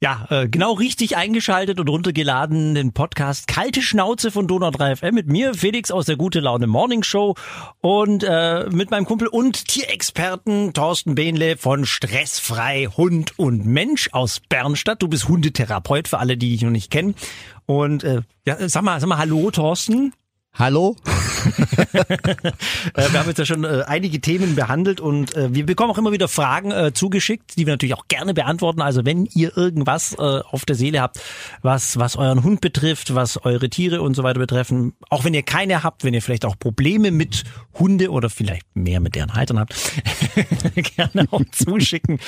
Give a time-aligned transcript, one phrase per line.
[0.00, 5.14] Ja, äh, genau richtig eingeschaltet und runtergeladen den Podcast Kalte Schnauze von Donau 3 FM
[5.16, 7.34] mit mir, Felix aus der Gute Laune Morning Show
[7.80, 14.38] und äh, mit meinem Kumpel und Tierexperten Thorsten Behnle von Stressfrei Hund und Mensch aus
[14.48, 15.02] Bernstadt.
[15.02, 17.16] Du bist Hundetherapeut für alle, die dich noch nicht kennen.
[17.66, 20.12] Und äh, ja, sag mal, sag mal Hallo Thorsten.
[20.54, 20.94] Hallo?
[22.94, 25.98] Äh, wir haben jetzt ja schon äh, einige Themen behandelt und äh, wir bekommen auch
[25.98, 28.80] immer wieder Fragen zugeschickt, die wir natürlich auch gerne beantworten.
[28.80, 31.20] Also wenn ihr irgendwas auf der Seele habt,
[31.62, 35.42] was, was euren Hund betrifft, was eure Tiere und so weiter betreffen, auch wenn ihr
[35.42, 37.44] keine habt, wenn ihr vielleicht auch Probleme mit
[37.78, 39.74] Hunde oder vielleicht mehr mit deren Haltern habt,
[40.96, 42.18] gerne auch zuschicken.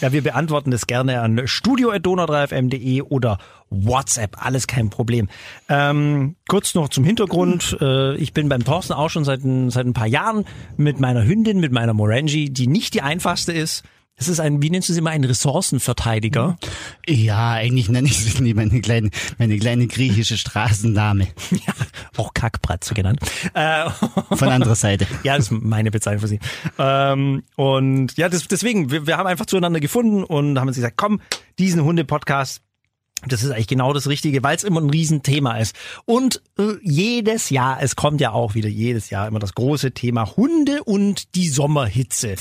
[0.00, 3.38] Ja, wir beantworten das gerne an studio.donau3fm.de oder
[3.70, 5.28] WhatsApp, alles kein Problem.
[5.68, 7.76] Ähm, kurz noch zum Hintergrund.
[7.80, 10.44] Äh, ich bin beim Thorsten auch schon seit, ein- seit ein paar Jahren
[10.76, 13.82] mit meiner Hündin, mit meiner Morangi, die nicht die einfachste ist.
[14.16, 16.58] Es ist ein, wie nennst du sie immer, ein Ressourcenverteidiger.
[17.06, 21.28] Ja, eigentlich nenne ich sie lieber meine kleine, meine kleine griechische Straßendame.
[21.52, 21.72] Ja,
[22.18, 23.20] auch Kackbratze genannt.
[23.54, 23.88] Äh,
[24.36, 25.06] Von anderer Seite.
[25.22, 26.40] Ja, das ist meine Bezeichnung für sie.
[26.78, 30.96] Ähm, und ja, das, deswegen, wir, wir haben einfach zueinander gefunden und haben uns gesagt,
[30.98, 31.20] komm,
[31.58, 32.60] diesen Hunde-Podcast,
[33.26, 35.76] das ist eigentlich genau das Richtige, weil es immer ein Riesenthema ist.
[36.06, 40.36] Und äh, jedes Jahr, es kommt ja auch wieder jedes Jahr immer das große Thema
[40.36, 42.36] Hunde und die Sommerhitze.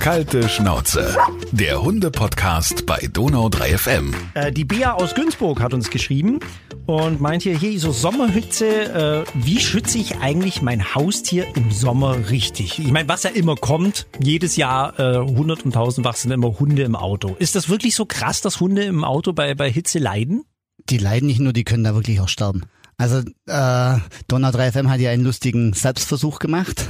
[0.00, 1.16] Kalte Schnauze.
[1.50, 4.14] Der Hunde-Podcast bei Donau 3 FM.
[4.34, 6.40] Äh, die Bea aus Günzburg hat uns geschrieben
[6.86, 12.30] und meint hier, hier so Sommerhitze, äh, wie schütze ich eigentlich mein Haustier im Sommer
[12.30, 12.78] richtig?
[12.78, 16.82] Ich meine, was ja immer kommt, jedes Jahr äh, hundert und tausendfach sind immer Hunde
[16.82, 17.36] im Auto.
[17.38, 20.44] Ist das wirklich so krass, dass Hunde im Auto bei, bei Hitze leiden?
[20.90, 22.62] Die leiden nicht nur, die können da wirklich auch sterben.
[23.02, 26.86] Also äh, Donau 3 FM hat ja einen lustigen Selbstversuch gemacht,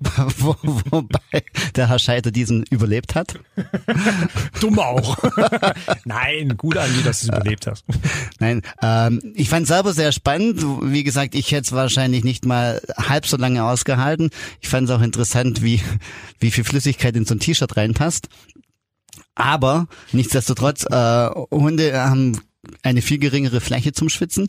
[0.38, 0.56] wo,
[0.90, 1.44] wobei
[1.76, 3.38] der Herr Scheiter diesen überlebt hat.
[4.60, 5.16] Dumm auch.
[6.04, 7.84] Nein, gut an dass du es überlebt hast.
[8.40, 10.60] Nein, ähm, ich fand selber sehr spannend.
[10.82, 14.30] Wie gesagt, ich hätte es wahrscheinlich nicht mal halb so lange ausgehalten.
[14.60, 15.80] Ich fand es auch interessant, wie,
[16.40, 18.28] wie viel Flüssigkeit in so ein T-Shirt reinpasst.
[19.36, 22.40] Aber nichtsdestotrotz, äh, Hunde haben
[22.82, 24.48] eine viel geringere Fläche zum Schwitzen.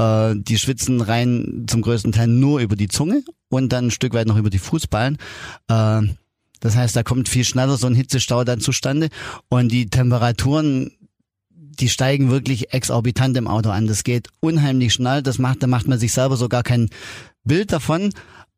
[0.00, 4.14] Äh, die schwitzen rein zum größten Teil nur über die Zunge und dann ein Stück
[4.14, 5.18] weit noch über die Fußballen.
[5.68, 6.02] Äh,
[6.60, 9.08] das heißt, da kommt viel schneller so ein Hitzestau dann zustande
[9.48, 10.92] und die Temperaturen
[11.78, 13.86] die steigen wirklich exorbitant im Auto an.
[13.86, 15.22] Das geht unheimlich schnell.
[15.22, 16.90] Das macht, da macht man sich selber sogar kein
[17.44, 18.12] Bild davon.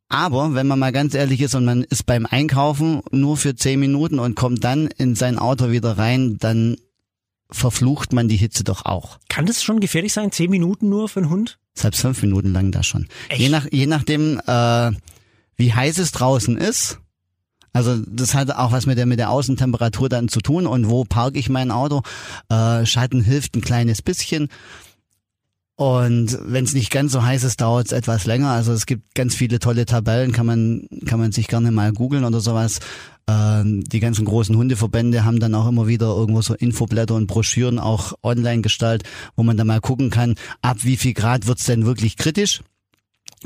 [0.09, 3.79] Aber wenn man mal ganz ehrlich ist und man ist beim Einkaufen nur für zehn
[3.79, 6.77] Minuten und kommt dann in sein Auto wieder rein, dann
[7.53, 9.19] verflucht man die Hitze doch auch.
[9.29, 10.33] Kann das schon gefährlich sein?
[10.33, 11.59] Zehn Minuten nur für einen Hund?
[11.75, 13.09] Selbst fünf Minuten lang da schon.
[13.29, 13.41] Echt?
[13.41, 14.91] Je, nach, je nachdem, äh,
[15.57, 16.99] wie heiß es draußen ist.
[17.73, 21.05] Also das hat auch was mit der mit der Außentemperatur dann zu tun und wo
[21.05, 22.03] parke ich mein Auto.
[22.51, 24.49] Äh, Schatten hilft ein kleines bisschen.
[25.77, 28.51] Und wenn es nicht ganz so heiß ist, dauert es etwas länger.
[28.51, 32.25] Also es gibt ganz viele tolle Tabellen, kann man kann man sich gerne mal googeln
[32.25, 32.81] oder sowas.
[33.29, 37.79] Ähm, die ganzen großen Hundeverbände haben dann auch immer wieder irgendwo so Infoblätter und Broschüren
[37.79, 41.87] auch online gestaltet, wo man dann mal gucken kann, ab wie viel Grad wird's denn
[41.87, 42.63] wirklich kritisch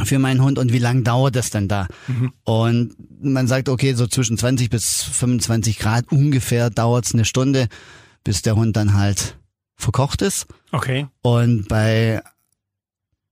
[0.04, 1.88] für meinen Hund und wie lang dauert das denn da?
[2.44, 7.68] Und man sagt, okay, so zwischen 20 bis 25 Grad ungefähr dauert's eine Stunde,
[8.24, 9.38] bis der Hund dann halt
[9.76, 10.46] verkocht ist.
[10.72, 11.06] Okay.
[11.22, 12.22] Und bei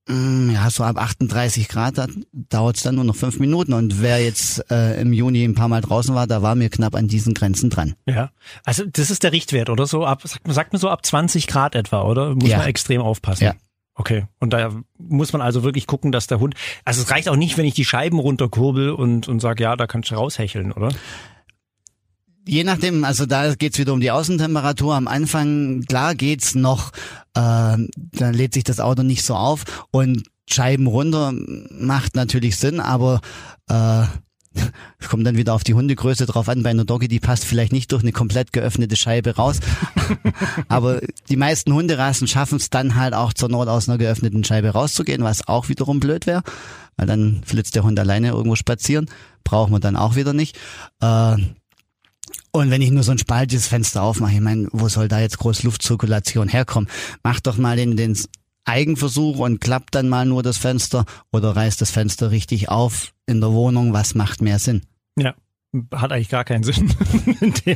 [0.06, 3.72] ja, so ab 38 Grad da dauert's dann nur noch fünf Minuten.
[3.72, 6.94] Und wer jetzt äh, im Juni ein paar Mal draußen war, da war mir knapp
[6.94, 7.94] an diesen Grenzen dran.
[8.06, 8.31] Ja.
[8.64, 9.87] Also das ist der Richtwert, oder?
[9.87, 12.34] So ab, sagt, sagt man so ab 20 Grad etwa, oder?
[12.34, 12.59] Muss Ja.
[12.59, 13.44] man extrem aufpassen.
[13.44, 13.54] Ja.
[13.94, 14.26] Okay.
[14.41, 16.54] Und da muss man also wirklich gucken, dass der Hund.
[16.84, 19.87] Also es reicht auch nicht, wenn ich die Scheiben runterkurbel und, und sag, ja, da
[19.87, 20.88] kannst du raushecheln, oder?
[22.47, 24.94] Je nachdem, also da geht's wieder um die Außentemperatur.
[24.94, 26.91] Am Anfang, klar geht's noch,
[27.34, 31.32] äh, da lädt sich das Auto nicht so auf und Scheiben runter
[31.71, 33.22] macht natürlich Sinn, aber
[33.69, 34.03] äh,
[34.99, 36.62] es kommt dann wieder auf die Hundegröße drauf an.
[36.62, 39.61] Bei einer Doggy, die passt vielleicht nicht durch eine komplett geöffnete Scheibe raus.
[40.69, 44.69] aber die meisten Hunderassen schaffen es dann halt auch zur Not aus einer geöffneten Scheibe
[44.69, 46.43] rauszugehen, was auch wiederum blöd wäre,
[46.97, 49.11] weil dann flitzt der Hund alleine irgendwo spazieren.
[49.44, 50.56] Brauchen wir dann auch wieder nicht.
[51.00, 51.37] Äh,
[52.54, 55.38] und wenn ich nur so ein spaltiges Fenster aufmache, ich meine, wo soll da jetzt
[55.38, 56.88] groß Luftzirkulation herkommen?
[57.24, 58.16] Mach doch mal den, den
[58.64, 63.40] Eigenversuch und klappt dann mal nur das Fenster oder reißt das Fenster richtig auf in
[63.40, 63.92] der Wohnung.
[63.92, 64.82] Was macht mehr Sinn?
[65.18, 65.34] Ja.
[65.92, 66.94] Hat eigentlich gar keinen Sinn.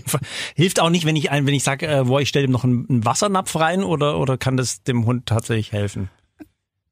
[0.54, 2.62] Hilft auch nicht, wenn ich ein, wenn ich sage, äh, wo ich stelle ihm noch
[2.62, 6.08] einen, einen Wassernapf rein oder oder kann das dem Hund tatsächlich helfen?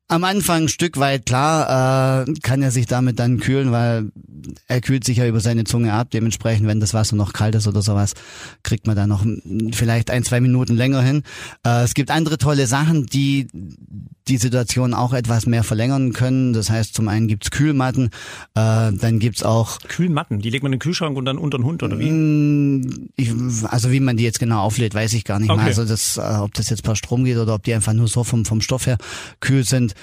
[0.09, 4.13] Am Anfang ein Stück weit klar, äh, kann er sich damit dann kühlen, weil
[4.69, 6.11] er kühlt sich ja über seine Zunge ab.
[6.13, 8.15] Dementsprechend, wenn das Wasser noch kalt ist oder sowas,
[8.63, 9.27] kriegt man da noch
[9.73, 11.23] vielleicht ein, zwei Minuten länger hin.
[11.65, 13.49] Äh, es gibt andere tolle Sachen, die
[14.29, 16.53] die Situation auch etwas mehr verlängern können.
[16.53, 18.07] Das heißt, zum einen gibt's Kühlmatten,
[18.55, 21.65] äh, dann gibt's auch Kühlmatten, die legt man in den Kühlschrank und dann unter den
[21.65, 22.11] Hund oder wie?
[22.11, 23.33] Mm, Ich,
[23.69, 25.61] also wie man die jetzt genau auflädt, weiß ich gar nicht Okay.
[25.61, 25.67] mal.
[25.67, 28.25] Also das, äh, ob das jetzt per Strom geht oder ob die einfach nur so
[28.25, 28.99] vom, vom Stoff her
[29.41, 29.95] kühl sind.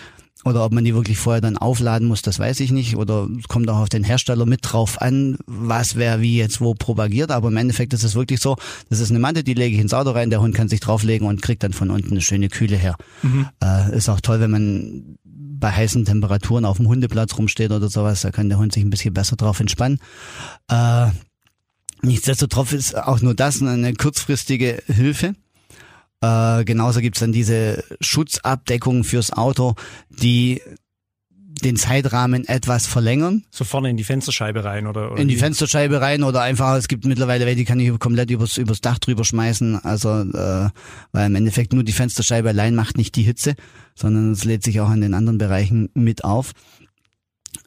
[0.45, 2.97] Oder ob man die wirklich vorher dann aufladen muss, das weiß ich nicht.
[2.97, 6.73] Oder es kommt auch auf den Hersteller mit drauf an, was wer wie jetzt wo
[6.73, 7.31] propagiert.
[7.31, 8.57] Aber im Endeffekt ist es wirklich so,
[8.89, 11.27] das ist eine Matte, die lege ich ins Auto rein, der Hund kann sich drauflegen
[11.27, 12.95] und kriegt dann von unten eine schöne Kühle her.
[13.63, 18.21] Äh, ist auch toll, wenn man bei heißen Temperaturen auf dem Hundeplatz rumsteht oder sowas,
[18.21, 19.99] da kann der Hund sich ein bisschen besser drauf entspannen.
[20.69, 21.07] Äh,
[22.03, 25.35] Nichtsdestotrotz ist auch nur das eine kurzfristige Hilfe.
[26.23, 29.75] Äh, genauso gibt's dann diese Schutzabdeckung fürs Auto,
[30.09, 30.61] die
[31.63, 33.43] den Zeitrahmen etwas verlängern.
[33.51, 35.39] So vorne in die Fensterscheibe rein oder, oder In die wie?
[35.39, 38.99] Fensterscheibe rein oder einfach, es gibt mittlerweile welche, die kann ich komplett übers, übers Dach
[38.99, 39.83] drüber schmeißen.
[39.83, 40.69] Also, äh,
[41.11, 43.55] weil im Endeffekt nur die Fensterscheibe allein macht nicht die Hitze,
[43.93, 46.51] sondern es lädt sich auch an den anderen Bereichen mit auf.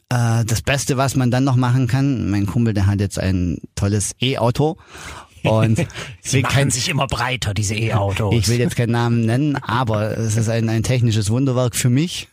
[0.09, 3.59] Äh, das Beste, was man dann noch machen kann, mein Kumpel, der hat jetzt ein
[3.75, 4.77] tolles E-Auto
[5.43, 5.85] und
[6.21, 8.33] Sie machen sich immer breiter, diese E-Autos.
[8.35, 12.27] ich will jetzt keinen Namen nennen, aber es ist ein, ein technisches Wunderwerk für mich.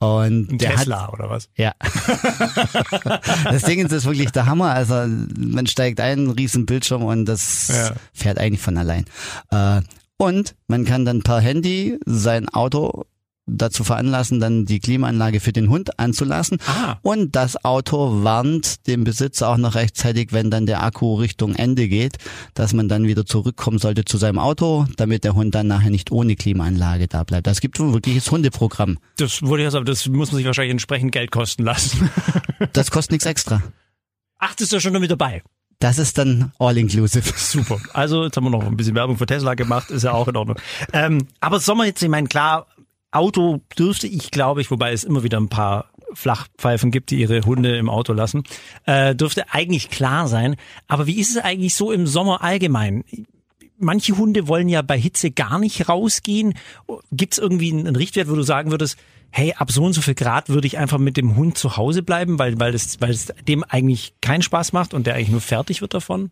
[0.00, 1.48] Und Ein der hat Tesla oder was?
[1.56, 1.72] ja.
[3.44, 4.72] das Ding ist wirklich der Hammer.
[4.72, 4.94] Also
[5.38, 7.92] man steigt ein, riesen Bildschirm und das Ja.
[8.12, 9.04] fährt eigentlich von allein.
[9.50, 9.80] Äh,
[10.16, 13.04] und man kann dann per Handy sein Auto
[13.46, 16.58] dazu veranlassen, dann die Klimaanlage für den Hund anzulassen.
[16.66, 16.96] Ah.
[17.02, 21.88] Und das Auto warnt den Besitzer auch noch rechtzeitig, wenn dann der Akku Richtung Ende
[21.88, 22.18] geht,
[22.54, 26.12] dass man dann wieder zurückkommen sollte zu seinem Auto, damit der Hund dann nachher nicht
[26.12, 27.46] ohne Klimaanlage da bleibt.
[27.46, 28.98] Das gibt ein wirkliches Hundeprogramm.
[29.16, 32.10] Das wurde ja sagen, das muss man sich wahrscheinlich entsprechend Geld kosten lassen.
[32.72, 33.60] Das kostet nichts extra.
[34.38, 35.42] Ach, das ist ja schon damit dabei.
[35.82, 37.32] Das ist dann all-inclusive.
[37.36, 37.80] Super.
[37.92, 40.36] Also, jetzt haben wir noch ein bisschen Werbung für Tesla gemacht, ist ja auch in
[40.36, 40.56] Ordnung.
[40.92, 42.68] Ähm, aber soll man jetzt, ich meine, klar,
[43.12, 47.42] Auto dürfte ich, glaube ich, wobei es immer wieder ein paar Flachpfeifen gibt, die ihre
[47.42, 48.42] Hunde im Auto lassen,
[48.86, 50.56] äh, dürfte eigentlich klar sein.
[50.88, 53.04] Aber wie ist es eigentlich so im Sommer allgemein?
[53.78, 56.54] Manche Hunde wollen ja bei Hitze gar nicht rausgehen.
[57.10, 58.96] Gibt es irgendwie einen Richtwert, wo du sagen würdest,
[59.30, 62.02] hey, ab so und so viel Grad würde ich einfach mit dem Hund zu Hause
[62.02, 65.40] bleiben, weil, weil, es, weil es dem eigentlich keinen Spaß macht und der eigentlich nur
[65.40, 66.30] fertig wird davon?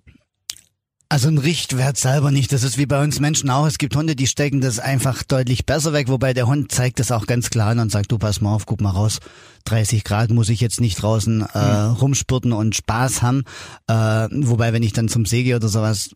[1.12, 2.52] Also ein Richtwert selber nicht.
[2.52, 3.66] Das ist wie bei uns Menschen auch.
[3.66, 7.10] Es gibt Hunde, die stecken das einfach deutlich besser weg, wobei der Hund zeigt das
[7.10, 9.18] auch ganz klar an und sagt, du pass mal auf, guck mal raus.
[9.64, 13.42] 30 Grad muss ich jetzt nicht draußen äh, rumspurten und Spaß haben.
[13.88, 16.10] Äh, wobei, wenn ich dann zum See gehe oder sowas,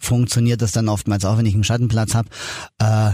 [0.00, 2.30] funktioniert das dann oftmals auch, wenn ich einen Schattenplatz habe.
[2.78, 3.10] Äh,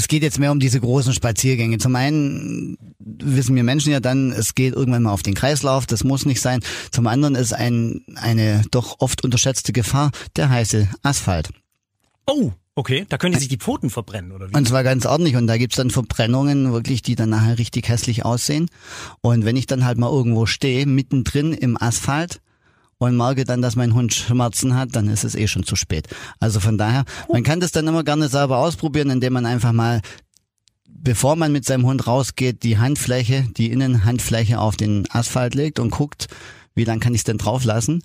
[0.00, 1.76] es geht jetzt mehr um diese großen Spaziergänge.
[1.76, 6.04] Zum einen wissen wir Menschen ja dann, es geht irgendwann mal auf den Kreislauf, das
[6.04, 6.60] muss nicht sein.
[6.90, 11.50] Zum anderen ist ein, eine doch oft unterschätzte Gefahr der heiße Asphalt.
[12.26, 13.04] Oh, okay.
[13.10, 14.56] Da können die sich die Pfoten verbrennen, oder wie?
[14.56, 15.36] Und zwar ganz ordentlich.
[15.36, 18.70] Und da gibt's dann Verbrennungen wirklich, die dann nachher richtig hässlich aussehen.
[19.20, 22.40] Und wenn ich dann halt mal irgendwo stehe, mittendrin im Asphalt,
[23.00, 26.06] und merke dann, dass mein Hund Schmerzen hat, dann ist es eh schon zu spät.
[26.38, 30.02] Also von daher, man kann das dann immer gerne selber ausprobieren, indem man einfach mal,
[30.86, 35.90] bevor man mit seinem Hund rausgeht, die Handfläche, die Innenhandfläche auf den Asphalt legt und
[35.90, 36.28] guckt,
[36.74, 38.02] wie lang kann ich es denn drauf lassen.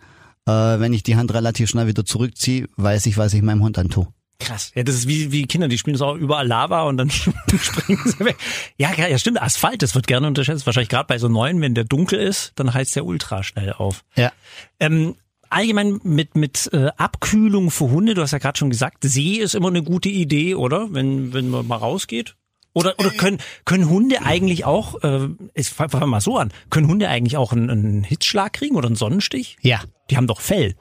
[0.48, 3.78] Äh, wenn ich die Hand relativ schnell wieder zurückziehe, weiß ich, was ich meinem Hund
[3.78, 4.08] antue.
[4.40, 4.72] Krass.
[4.76, 8.02] Ja, das ist wie, wie Kinder, die spielen so auch überall Lava und dann springen
[8.06, 8.38] sie weg.
[8.78, 9.42] Ja, ja, ja, stimmt.
[9.42, 10.66] Asphalt, das wird gerne unterschätzt.
[10.66, 14.04] Wahrscheinlich gerade bei so neuen, wenn der dunkel ist, dann heizt der ultra schnell auf.
[14.16, 14.32] Ja.
[14.80, 15.16] Ähm,
[15.50, 19.56] allgemein mit, mit äh, Abkühlung für Hunde, du hast ja gerade schon gesagt, See ist
[19.56, 20.88] immer eine gute Idee, oder?
[20.92, 22.36] Wenn, wenn man mal rausgeht.
[22.74, 26.90] Oder, oder können, können Hunde eigentlich auch, äh, ich fange fang mal so an, können
[26.90, 29.56] Hunde eigentlich auch einen, einen Hitzschlag kriegen oder einen Sonnenstich?
[29.62, 29.82] Ja.
[30.10, 30.76] Die haben doch Fell.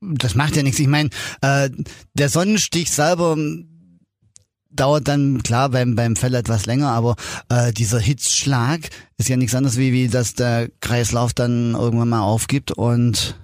[0.00, 0.78] Das macht ja nichts.
[0.78, 1.70] Ich meine, äh,
[2.14, 3.36] der Sonnenstich selber
[4.70, 7.16] dauert dann klar beim beim Fell etwas länger, aber
[7.48, 12.22] äh, dieser Hitzschlag ist ja nichts anderes wie wie dass der Kreislauf dann irgendwann mal
[12.22, 13.36] aufgibt und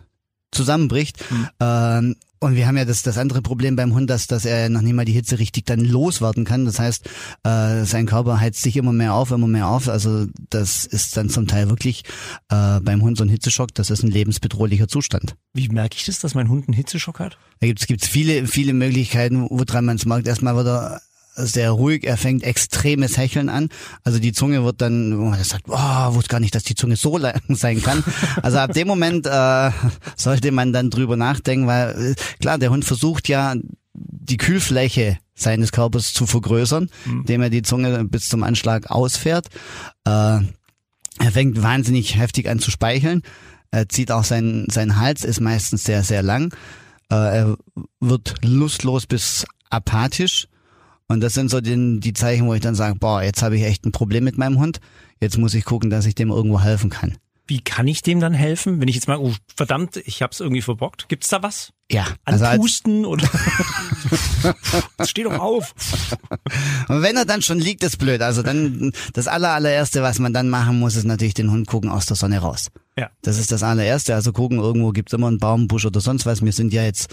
[0.50, 1.24] zusammenbricht.
[1.60, 4.80] Ähm, und wir haben ja das, das andere Problem beim Hund, dass, dass er noch
[4.80, 6.64] nicht mal die Hitze richtig dann loswerden kann.
[6.64, 7.08] Das heißt,
[7.44, 9.88] äh, sein Körper heizt sich immer mehr auf, immer mehr auf.
[9.88, 12.02] Also das ist dann zum Teil wirklich
[12.48, 13.74] äh, beim Hund so ein Hitzeschock.
[13.74, 15.36] Das ist ein lebensbedrohlicher Zustand.
[15.52, 17.36] Wie merke ich das, dass mein Hund einen Hitzeschock hat?
[17.60, 20.26] Da gibt's gibt's viele, viele Möglichkeiten, woran man es merkt.
[20.26, 21.02] Erstmal wird er
[21.46, 23.68] sehr ruhig, er fängt extremes Hecheln an.
[24.04, 27.18] Also die Zunge wird dann, man sagt, oh, wusste gar nicht, dass die Zunge so
[27.18, 28.02] lang sein kann.
[28.42, 29.70] Also ab dem Moment äh,
[30.16, 33.54] sollte man dann drüber nachdenken, weil äh, klar, der Hund versucht ja
[33.92, 37.20] die Kühlfläche seines Körpers zu vergrößern, Mhm.
[37.20, 39.46] indem er die Zunge bis zum Anschlag ausfährt.
[40.04, 43.22] Äh, er fängt wahnsinnig heftig an zu speicheln.
[43.70, 46.52] Er zieht auch seinen, sein Hals, ist meistens sehr, sehr lang.
[47.10, 47.56] Äh, er
[48.00, 50.48] wird lustlos bis apathisch.
[51.10, 53.64] Und das sind so die, die Zeichen, wo ich dann sage, boah, jetzt habe ich
[53.64, 54.78] echt ein Problem mit meinem Hund.
[55.20, 57.18] Jetzt muss ich gucken, dass ich dem irgendwo helfen kann.
[57.48, 60.62] Wie kann ich dem dann helfen, wenn ich jetzt mal, oh, verdammt, ich hab's irgendwie
[60.62, 61.08] verbockt?
[61.08, 61.72] Gibt's da was?
[61.90, 63.28] Ja, also als, Anpusten oder?
[65.04, 65.74] Steh doch auf.
[66.86, 68.22] und wenn er dann schon liegt, ist blöd.
[68.22, 71.90] Also dann das aller, allererste, was man dann machen muss, ist natürlich den Hund gucken
[71.90, 72.68] aus der Sonne raus.
[72.96, 73.10] Ja.
[73.22, 74.14] Das ist das allererste.
[74.14, 76.44] Also gucken, irgendwo gibt's immer einen Baum, Busch oder sonst was.
[76.44, 77.12] Wir sind ja jetzt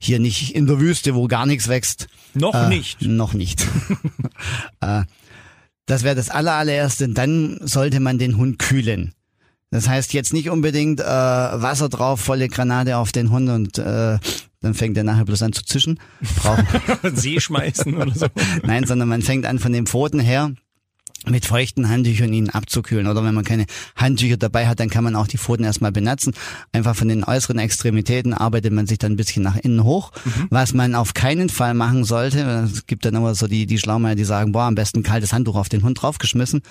[0.00, 2.08] hier nicht in der Wüste, wo gar nichts wächst.
[2.34, 3.02] Noch Äh, nicht.
[3.02, 3.66] Noch nicht.
[4.80, 5.02] äh,
[5.86, 7.08] das wäre das aller, allererste.
[7.08, 9.12] Dann sollte man den Hund kühlen.
[9.70, 14.18] Das heißt jetzt nicht unbedingt äh, Wasser drauf, volle Granate auf den Hund und äh,
[14.62, 16.00] dann fängt er nachher bloß an zu zischen.
[16.36, 16.66] Brauchen,
[17.14, 18.26] See schmeißen oder so.
[18.64, 20.52] Nein, sondern man fängt an von den Pfoten her
[21.26, 23.06] mit feuchten Handtüchern ihn abzukühlen.
[23.06, 26.32] Oder wenn man keine Handtücher dabei hat, dann kann man auch die Pfoten erstmal benetzen.
[26.72, 30.12] Einfach von den äußeren Extremitäten arbeitet man sich dann ein bisschen nach innen hoch.
[30.48, 34.14] Was man auf keinen Fall machen sollte, es gibt dann immer so die, die Schlaumeier,
[34.14, 36.62] die sagen, boah, am besten kaltes Handtuch auf den Hund draufgeschmissen.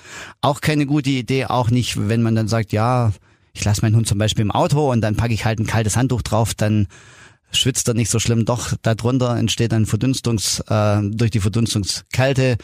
[0.42, 3.12] Auch keine gute Idee, auch nicht, wenn man dann sagt, ja,
[3.54, 5.96] ich lasse meinen Hund zum Beispiel im Auto und dann packe ich halt ein kaltes
[5.96, 6.88] Handtuch drauf, dann
[7.52, 8.46] schwitzt er nicht so schlimm.
[8.46, 12.58] Doch, darunter entsteht dann Verdunstungs, äh, durch die Verdunstungskälte,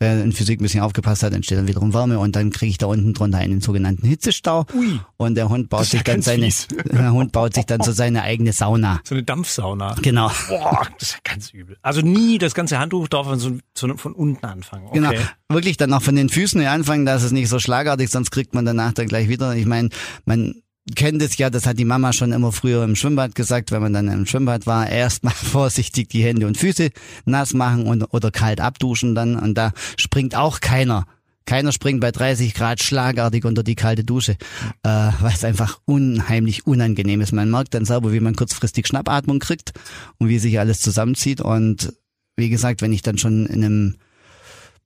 [0.00, 2.78] wer in Physik ein bisschen aufgepasst hat, entsteht dann wiederum Wärme und dann kriege ich
[2.78, 4.64] da unten drunter einen sogenannten Hitzestau.
[4.74, 4.98] Ui.
[5.18, 6.68] Und der Hund baut ist ja sich dann seine, fies.
[6.90, 9.00] der Hund baut sich dann so seine eigene Sauna.
[9.04, 9.96] So eine Dampfsauna.
[10.00, 10.32] Genau.
[10.48, 11.76] Boah, das ist ja ganz übel.
[11.82, 14.86] Also nie das ganze Handtuch drauf und so, so von unten anfangen.
[14.86, 14.98] Okay.
[14.98, 15.12] Genau.
[15.50, 18.54] Wirklich dann auch von den Füßen anfangen, da ist es nicht so schlagartig, sonst kriegt
[18.54, 19.54] man danach dann gleich wieder.
[19.54, 19.90] Ich meine,
[20.24, 20.62] man
[20.94, 23.92] kennt es ja, das hat die Mama schon immer früher im Schwimmbad gesagt, wenn man
[23.92, 26.90] dann im Schwimmbad war, erstmal vorsichtig die Hände und Füße
[27.24, 31.06] nass machen und, oder kalt abduschen dann und da springt auch keiner.
[31.46, 34.36] Keiner springt bei 30 Grad schlagartig unter die kalte Dusche,
[34.82, 34.88] äh,
[35.20, 37.32] weil es einfach unheimlich unangenehm ist.
[37.32, 39.72] Man merkt dann selber, wie man kurzfristig Schnappatmung kriegt
[40.18, 41.40] und wie sich alles zusammenzieht.
[41.40, 41.92] Und
[42.36, 43.96] wie gesagt, wenn ich dann schon in einem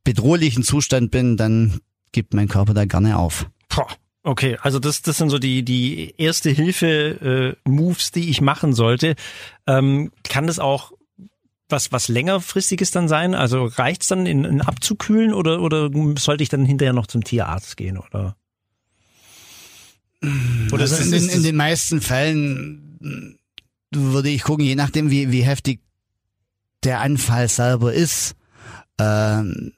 [0.04, 1.80] bedrohlichen Zustand bin, dann
[2.12, 3.46] gibt mein Körper da gerne auf.
[3.68, 3.88] Boah.
[4.26, 8.72] Okay, also das, das sind so die, die erste Hilfe äh, Moves, die ich machen
[8.72, 9.16] sollte.
[9.66, 10.92] Ähm, kann das auch
[11.68, 13.34] was, was längerfristiges dann sein?
[13.34, 17.76] Also reicht's dann in, in abzukühlen oder, oder sollte ich dann hinterher noch zum Tierarzt
[17.76, 18.36] gehen oder?
[20.72, 23.34] Oder also ist in, ist in das- den meisten Fällen mh,
[24.14, 25.80] würde ich gucken, je nachdem, wie, wie heftig
[26.82, 28.36] der Anfall selber ist,
[28.98, 29.72] ähm,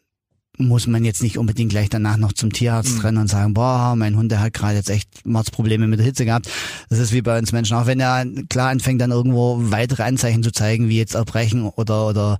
[0.58, 3.00] muss man jetzt nicht unbedingt gleich danach noch zum Tierarzt Mhm.
[3.00, 6.24] rennen und sagen, boah, mein Hund, der hat gerade jetzt echt Mordsprobleme mit der Hitze
[6.24, 6.48] gehabt.
[6.88, 7.76] Das ist wie bei uns Menschen.
[7.76, 12.06] Auch wenn er klar anfängt, dann irgendwo weitere Anzeichen zu zeigen, wie jetzt Erbrechen oder
[12.08, 12.38] oder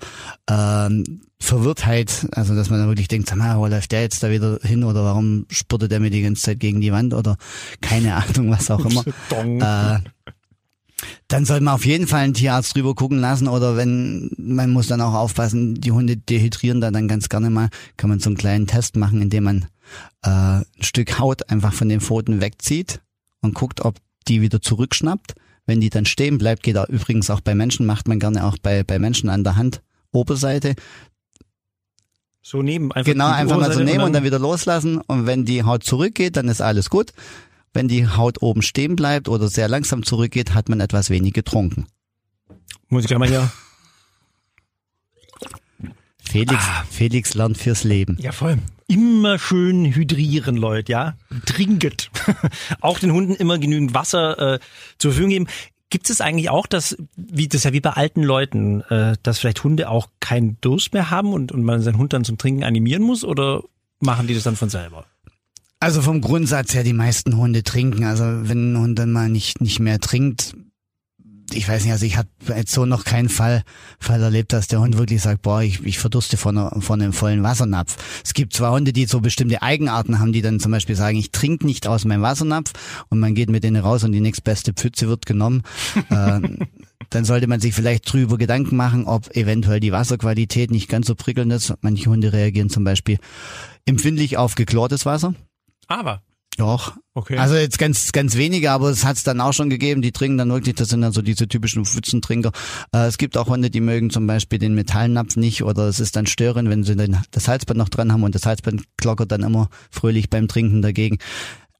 [0.49, 4.31] ähm, Verwirrtheit, also dass man dann wirklich denkt, sag mal, wo läuft der jetzt da
[4.31, 7.37] wieder hin oder warum spurtet der mir die ganze Zeit gegen die Wand oder
[7.83, 9.05] keine Ahnung, was auch immer.
[9.33, 9.99] Äh,
[11.29, 14.87] dann soll man auf jeden Fall einen Tierarzt drüber gucken lassen oder wenn, man muss
[14.87, 18.37] dann auch aufpassen, die Hunde dehydrieren da dann ganz gerne mal, kann man so einen
[18.37, 19.67] kleinen Test machen, indem man
[20.23, 23.01] äh, ein Stück Haut einfach von den Pfoten wegzieht
[23.41, 23.97] und guckt, ob
[24.29, 25.35] die wieder zurückschnappt.
[25.67, 28.57] Wenn die dann stehen bleibt, geht er übrigens auch bei Menschen, macht man gerne auch
[28.59, 30.75] bei, bei Menschen an der Hand, Oberseite.
[32.41, 34.99] so nehmen, einfach Genau, einfach mal so nehmen und dann wieder loslassen.
[34.99, 37.13] Und wenn die Haut zurückgeht, dann ist alles gut.
[37.77, 41.87] Wenn die Haut oben stehen bleibt oder sehr langsam zurückgeht, hat man etwas wenig getrunken.
[42.89, 43.51] muss ich gleich mal hier.
[46.19, 46.85] Felix, Ah.
[46.91, 48.17] Felix lernt fürs Leben.
[48.21, 48.59] Ja, voll.
[48.89, 51.15] Immer schön hydrieren, Leute, ja.
[51.45, 52.11] Trinket.
[52.81, 54.59] auch den Hunden immer genügend Wasser äh,
[54.99, 55.47] zur Verfügung geben.
[55.89, 59.39] Gibt es eigentlich auch, dass, wie das ist ja wie bei alten Leuten, äh, dass
[59.39, 62.65] vielleicht Hunde auch keinen Durst mehr haben und, und man seinen Hund dann zum Trinken
[62.65, 63.63] animieren muss oder
[64.01, 65.07] machen die das dann von selber?
[65.87, 68.03] Also vom Grundsatz her, die meisten Hunde trinken.
[68.03, 70.57] Also wenn ein Hund dann mal nicht, nicht mehr trinkt,
[71.55, 73.63] ich weiß nicht, also ich habe jetzt so noch keinen Fall,
[74.01, 77.13] Fall erlebt, dass der Hund wirklich sagt, boah, ich, ich verdurste von, einer, von einem
[77.13, 77.99] vollen Wassernapf.
[78.25, 81.31] Es gibt zwar Hunde, die so bestimmte Eigenarten haben, die dann zum Beispiel sagen, ich
[81.31, 82.73] trinke nicht aus meinem Wassernapf
[83.09, 85.63] und man geht mit denen raus und die nächstbeste Pfütze wird genommen.
[86.11, 86.67] ähm,
[87.11, 91.15] dann sollte man sich vielleicht drüber Gedanken machen, ob eventuell die Wasserqualität nicht ganz so
[91.15, 91.73] prickelnd ist.
[91.81, 93.19] Manche Hunde reagieren zum Beispiel
[93.85, 95.33] empfindlich auf geklortes Wasser.
[95.87, 96.23] Aber.
[96.57, 96.97] Doch.
[97.13, 97.37] Okay.
[97.37, 100.39] Also jetzt ganz, ganz wenige, aber es hat es dann auch schon gegeben, die trinken
[100.39, 102.51] dann wirklich, das sind dann so diese typischen Pfützentrinker.
[102.93, 106.17] Äh, es gibt auch Hunde, die mögen zum Beispiel den Metallnapf nicht oder es ist
[106.17, 109.43] dann störend, wenn sie den, das Halsband noch dran haben und das Halsband klockert dann
[109.43, 111.19] immer fröhlich beim Trinken dagegen.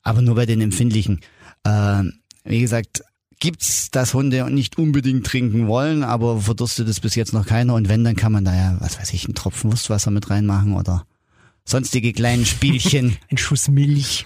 [0.03, 1.21] Aber nur bei den Empfindlichen.
[1.65, 2.03] Äh,
[2.45, 3.03] wie gesagt,
[3.41, 7.75] gibt's, dass Hunde nicht unbedingt trinken wollen, aber verdurstet es bis jetzt noch keiner.
[7.75, 10.75] Und wenn, dann kann man da ja, was weiß ich, einen Tropfen Wurstwasser mit reinmachen
[10.75, 11.07] oder
[11.67, 13.19] sonstige kleinen Spielchen.
[13.31, 14.25] Ein Schuss Milch.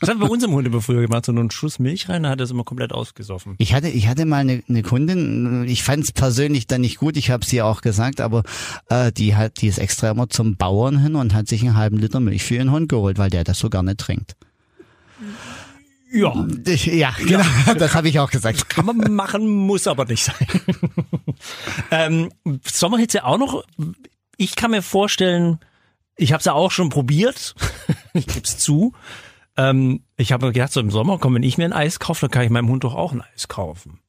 [0.00, 2.40] Das haben wir unserem Hund immer früher gemacht, so einen Schuss Milch rein, da hat
[2.40, 3.54] er es immer komplett ausgesoffen.
[3.58, 7.16] Ich hatte, ich hatte mal eine, eine Kundin, ich fand es persönlich dann nicht gut,
[7.16, 8.42] ich habe es ihr auch gesagt, aber
[8.88, 11.98] äh, die hat, die ist extra immer zum Bauern hin und hat sich einen halben
[11.98, 14.34] Liter Milch für ihren Hund geholt, weil der das so gar nicht trinkt.
[16.10, 16.46] Ja.
[16.64, 17.44] Ja, genau,
[17.78, 18.68] das habe ich auch gesagt.
[18.68, 20.48] Kann man machen, muss aber nicht sein.
[21.90, 22.30] ähm,
[22.64, 23.62] Sommerhitze auch noch.
[24.36, 25.58] Ich kann mir vorstellen,
[26.18, 27.54] ich habe es ja auch schon probiert.
[28.12, 28.92] ich gebe es zu.
[29.56, 32.22] Ähm, ich habe mir gedacht, so im Sommer, komm, wenn ich mir ein Eis kaufe,
[32.22, 34.00] dann kann ich meinem Hund doch auch ein Eis kaufen.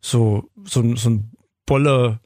[0.00, 1.32] So, so, ein- so ein
[1.66, 2.20] Bolle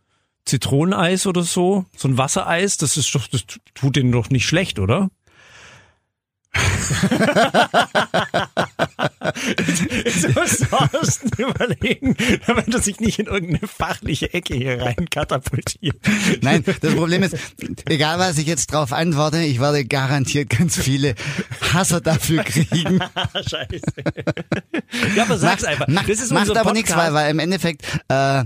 [0.47, 4.79] Zitroneneis oder so, so ein Wassereis, das ist doch, das tut denen doch nicht schlecht,
[4.79, 5.11] oder?
[9.47, 15.09] Jetzt musst du Thorsten überlegen, damit er sich nicht in irgendeine fachliche Ecke hier rein
[15.11, 15.97] katapultiert.
[16.43, 17.37] Nein, das Problem ist,
[17.87, 21.15] egal was ich jetzt drauf antworte, ich werde garantiert ganz viele
[21.73, 23.01] Hasser dafür kriegen.
[23.35, 23.83] Scheiße.
[25.17, 25.89] Ja, aber sag's einfach.
[25.89, 28.45] Macht, das ist macht aber nichts, weil, weil im Endeffekt äh,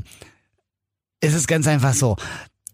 [1.21, 2.17] ist es ganz einfach so.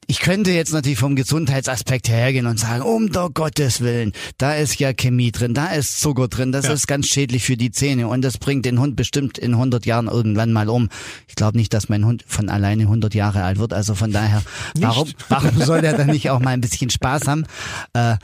[0.07, 4.79] Ich könnte jetzt natürlich vom Gesundheitsaspekt hergehen und sagen, um der Gottes Willen, da ist
[4.79, 6.73] ja Chemie drin, da ist Zucker drin, das Ja.
[6.75, 10.07] ist ganz schädlich für die Zähne und das bringt den Hund bestimmt in 100 Jahren
[10.09, 10.89] irgendwann mal um.
[11.29, 14.43] Ich glaube nicht, dass mein Hund von alleine 100 Jahre alt wird, also von daher,
[14.79, 17.45] warum, warum soll der dann nicht auch mal ein bisschen Spaß haben?
[17.95, 18.17] Äh,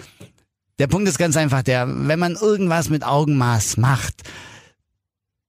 [0.78, 4.14] der Punkt ist ganz einfach der, wenn man irgendwas mit Augenmaß macht,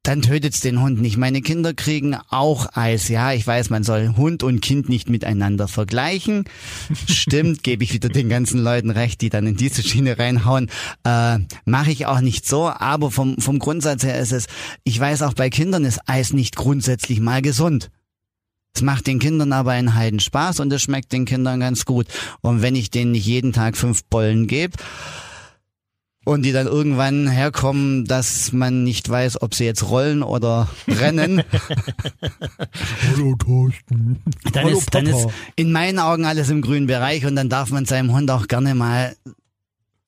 [0.03, 1.17] dann tötet's den Hund nicht.
[1.17, 3.07] Meine Kinder kriegen auch Eis.
[3.07, 6.45] Ja, ich weiß, man soll Hund und Kind nicht miteinander vergleichen.
[7.07, 10.69] Stimmt, gebe ich wieder den ganzen Leuten recht, die dann in diese Schiene reinhauen.
[11.03, 14.47] Äh, Mache ich auch nicht so, aber vom, vom Grundsatz her ist es,
[14.83, 17.91] ich weiß auch bei Kindern ist Eis nicht grundsätzlich mal gesund.
[18.73, 22.07] Es macht den Kindern aber einen Heiden Spaß und es schmeckt den Kindern ganz gut.
[22.41, 24.77] Und wenn ich denen nicht jeden Tag fünf Bollen gebe,
[26.23, 31.41] und die dann irgendwann herkommen, dass man nicht weiß, ob sie jetzt rollen oder rennen,
[33.11, 34.19] Hallo Thorsten.
[34.53, 35.17] dann Hallo, ist, dann Papa.
[35.17, 38.47] ist in meinen Augen alles im grünen Bereich und dann darf man seinem Hund auch
[38.47, 39.15] gerne mal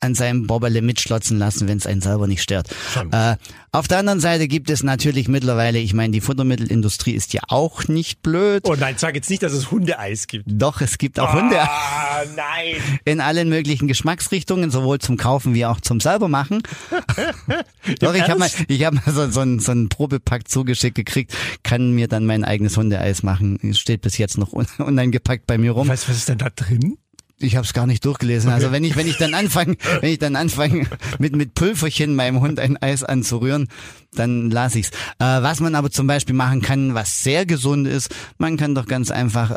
[0.03, 2.67] an seinem Bobberle mitschlotzen lassen, wenn es einen selber nicht stört.
[3.11, 3.35] Äh,
[3.71, 7.87] auf der anderen Seite gibt es natürlich mittlerweile, ich meine, die Futtermittelindustrie ist ja auch
[7.87, 8.63] nicht blöd.
[8.65, 10.45] Oh nein, sag jetzt nicht, dass es Hundeeis gibt.
[10.47, 12.75] Doch, es gibt auch Hunde Ah, nein.
[13.05, 16.61] in allen möglichen Geschmacksrichtungen, sowohl zum Kaufen wie auch zum selber machen.
[17.99, 21.33] Doch, ich habe mal, ich hab mal so, so, ein, so einen Probepack zugeschickt gekriegt,
[21.63, 23.59] kann mir dann mein eigenes Hundeeis machen.
[23.73, 25.87] Steht bis jetzt noch un uneingepackt bei mir rum.
[25.87, 26.97] Weißt du, was ist denn da drin?
[27.43, 28.49] Ich habe es gar nicht durchgelesen.
[28.51, 30.87] Also wenn ich wenn ich dann anfange, wenn ich dann anfange
[31.19, 33.67] mit mit Pulverchen meinem Hund ein Eis anzurühren,
[34.13, 34.89] dann lasse ich's.
[35.19, 38.85] Äh, was man aber zum Beispiel machen kann, was sehr gesund ist, man kann doch
[38.85, 39.51] ganz einfach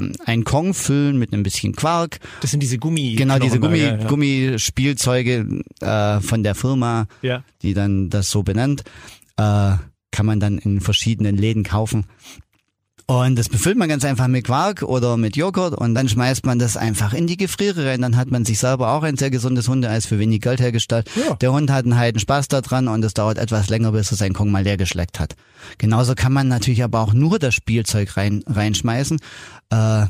[0.00, 2.18] äh, ein Kong füllen mit ein bisschen Quark.
[2.40, 3.14] Das sind diese Gummi.
[3.16, 4.06] Genau, diese Gummi, ja, ja.
[4.06, 7.42] Gummispielzeuge äh, von der Firma, Ja.
[7.62, 8.82] die dann das so benennt,
[9.36, 9.72] äh,
[10.10, 12.04] kann man dann in verschiedenen Läden kaufen.
[13.06, 16.58] Und das befüllt man ganz einfach mit Quark oder mit Joghurt und dann schmeißt man
[16.58, 18.00] das einfach in die Gefriere rein.
[18.00, 21.10] Dann hat man sich selber auch ein sehr gesundes Hundeeis für wenig Geld hergestellt.
[21.16, 21.34] Ja.
[21.34, 24.34] Der Hund hat einen Heiden Spaß daran und es dauert etwas länger, bis er seinen
[24.34, 25.34] Kong mal leer geschleckt hat.
[25.78, 29.18] Genauso kann man natürlich aber auch nur das Spielzeug rein, reinschmeißen.
[29.70, 30.06] Äh,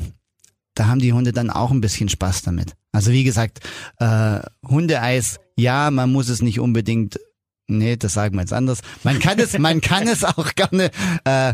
[0.75, 2.73] da haben die Hunde dann auch ein bisschen Spaß damit.
[2.91, 3.59] Also wie gesagt,
[3.99, 7.19] äh, Hundeeis, ja, man muss es nicht unbedingt
[7.67, 8.81] Nee, das sagen wir jetzt anders.
[9.03, 10.91] Man kann es, man kann es auch gerne
[11.23, 11.53] äh,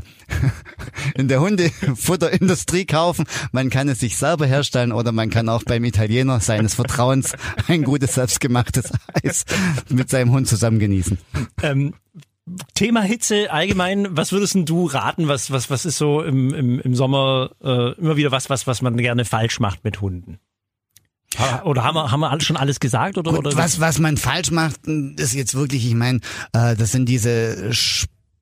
[1.15, 3.25] in der Hundefutterindustrie kaufen.
[3.51, 7.33] Man kann es sich selber herstellen oder man kann auch beim Italiener seines Vertrauens
[7.67, 8.91] ein gutes selbstgemachtes
[9.23, 9.45] Eis
[9.89, 11.17] mit seinem Hund zusammen genießen.
[11.61, 11.93] Ähm,
[12.73, 15.27] Thema Hitze allgemein, was würdest denn du raten?
[15.27, 18.81] Was, was, was ist so im, im, im Sommer äh, immer wieder was, was, was
[18.81, 20.39] man gerne falsch macht mit Hunden?
[21.63, 23.17] Oder haben wir, haben wir alles schon alles gesagt?
[23.17, 26.19] Oder, Gut, oder was, was man falsch macht, ist jetzt wirklich, ich meine,
[26.53, 27.71] äh, das sind diese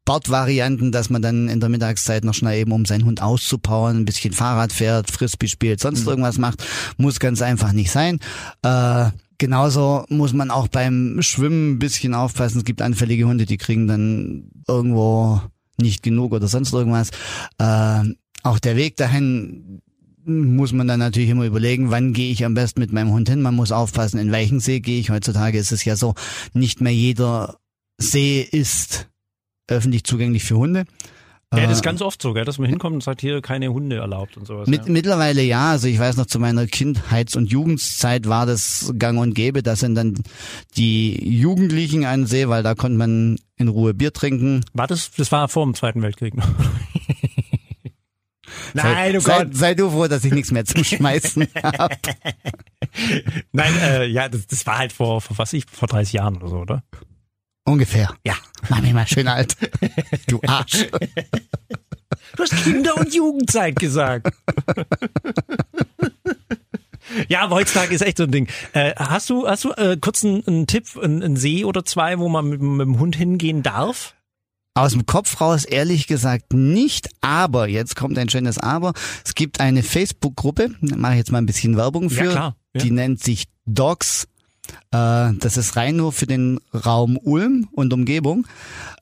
[0.08, 4.06] Sportvarianten, dass man dann in der Mittagszeit noch schnell eben, um seinen Hund auszupowern, ein
[4.06, 6.08] bisschen Fahrrad fährt, Frisbee spielt, sonst Mhm.
[6.08, 6.63] irgendwas macht,
[6.96, 8.20] muss ganz einfach nicht sein.
[8.63, 12.60] Äh, genauso muss man auch beim Schwimmen ein bisschen aufpassen.
[12.60, 15.41] Es gibt anfällige Hunde, die kriegen dann irgendwo
[15.78, 17.10] nicht genug oder sonst irgendwas.
[17.58, 18.04] Äh,
[18.43, 19.82] auch der Weg dahin
[20.24, 23.41] muss man dann natürlich immer überlegen, wann gehe ich am besten mit meinem Hund hin.
[23.41, 25.10] Man muss aufpassen, in welchen See gehe ich.
[25.10, 26.15] Heutzutage ist es ja so,
[26.54, 27.58] nicht mehr jeder
[27.98, 29.10] See ist
[29.67, 30.86] öffentlich zugänglich für Hunde.
[31.53, 33.71] Ja, das ist Äh, ganz oft so, gell, dass man hinkommt und sagt, hier keine
[33.71, 34.67] Hunde erlaubt und sowas.
[34.67, 34.91] Mit, ja.
[34.91, 39.34] Mittlerweile ja, also ich weiß noch, zu meiner Kindheits- und Jugendzeit war das gang und
[39.34, 39.63] gäbe.
[39.63, 40.15] Das sind dann
[40.75, 44.65] die Jugendlichen an See, weil da konnte man in Ruhe Bier trinken.
[44.73, 46.47] War das, das war vor dem Zweiten Weltkrieg noch.
[48.73, 49.56] Nein, sei, oh sei, Gott.
[49.56, 51.95] sei du froh, dass ich nichts mehr zum Schmeißen habe.
[53.53, 56.49] Nein, äh, ja, das, das war halt vor, vor was ich, vor 30 Jahren oder
[56.49, 56.84] so, oder?
[57.67, 58.15] Ungefähr.
[58.25, 58.36] Ja.
[58.69, 59.58] Mach mich mal schön alt.
[60.27, 60.88] Du Arsch.
[62.36, 64.34] Du hast Kinder- und Jugendzeit gesagt.
[67.27, 68.47] Ja, aber heutzutage ist echt so ein Ding.
[68.73, 72.19] Äh, hast du, hast du äh, kurz einen, einen Tipp, einen, einen See oder zwei,
[72.19, 74.15] wo man mit, mit dem Hund hingehen darf?
[74.73, 78.93] Aus dem Kopf raus ehrlich gesagt nicht, aber jetzt kommt ein schönes Aber.
[79.25, 82.25] Es gibt eine Facebook-Gruppe, da mache ich jetzt mal ein bisschen Werbung für.
[82.25, 82.82] Ja, klar, ja.
[82.84, 84.27] Die nennt sich Dogs.
[84.91, 88.47] Äh, das ist rein nur für den Raum Ulm und Umgebung.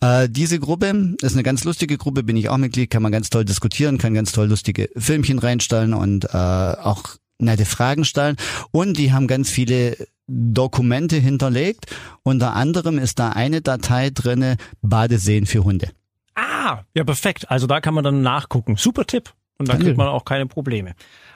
[0.02, 3.30] Äh, diese Gruppe ist eine ganz lustige Gruppe, bin ich auch Mitglied, kann man ganz
[3.30, 7.04] toll diskutieren, kann ganz toll lustige Filmchen reinstellen und äh, auch
[7.38, 8.38] nette Fragen stellen.
[8.72, 9.98] Und die haben ganz viele
[10.28, 11.94] Dokumente hinterlegt.
[12.24, 15.90] Unter anderem ist da eine Datei drinne Badeseen für Hunde.
[16.36, 17.50] Ah, ja, perfekt.
[17.50, 18.76] Also da kann man dann nachgucken.
[18.76, 19.34] Super Tipp.
[19.58, 20.96] Und dann kriegt man auch keine Probleme.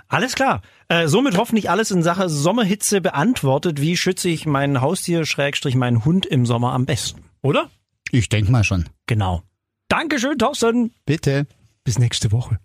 [0.09, 0.61] Alles klar.
[0.87, 3.79] Äh, somit hoffentlich alles in Sache Sommerhitze beantwortet.
[3.79, 7.23] Wie schütze ich mein Haustier, Schrägstrich, meinen Hund im Sommer am besten?
[7.43, 7.69] Oder?
[8.11, 8.89] Ich denk mal schon.
[9.05, 9.43] Genau.
[9.87, 10.93] Dankeschön, Thorsten.
[11.05, 11.45] Bitte.
[11.83, 12.59] Bis nächste Woche.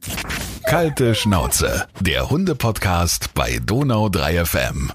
[0.65, 4.91] Kalte Schnauze, der Hunde-Podcast bei Donau 3 FM.